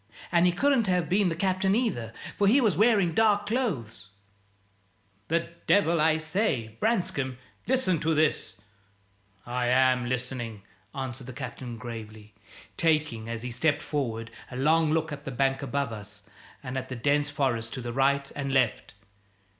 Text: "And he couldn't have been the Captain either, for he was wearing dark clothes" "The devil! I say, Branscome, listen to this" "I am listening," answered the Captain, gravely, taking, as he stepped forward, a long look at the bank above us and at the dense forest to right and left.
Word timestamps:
"And 0.31 0.47
he 0.47 0.51
couldn't 0.51 0.87
have 0.87 1.07
been 1.09 1.29
the 1.29 1.35
Captain 1.35 1.75
either, 1.75 2.11
for 2.35 2.47
he 2.47 2.59
was 2.59 2.75
wearing 2.75 3.13
dark 3.13 3.45
clothes" 3.45 4.09
"The 5.27 5.49
devil! 5.67 6.01
I 6.01 6.17
say, 6.17 6.75
Branscome, 6.79 7.37
listen 7.67 7.99
to 7.99 8.15
this" 8.15 8.55
"I 9.45 9.67
am 9.67 10.09
listening," 10.09 10.63
answered 10.95 11.27
the 11.27 11.33
Captain, 11.33 11.77
gravely, 11.77 12.33
taking, 12.77 13.29
as 13.29 13.43
he 13.43 13.51
stepped 13.51 13.83
forward, 13.83 14.31
a 14.49 14.57
long 14.57 14.91
look 14.91 15.11
at 15.11 15.23
the 15.23 15.29
bank 15.29 15.61
above 15.61 15.91
us 15.93 16.23
and 16.63 16.79
at 16.79 16.89
the 16.89 16.95
dense 16.95 17.29
forest 17.29 17.71
to 17.73 17.91
right 17.91 18.31
and 18.35 18.51
left. 18.51 18.95